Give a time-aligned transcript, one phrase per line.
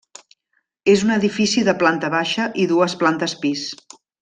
[0.93, 3.69] És un edifici de planta baixa i dues plantes pis.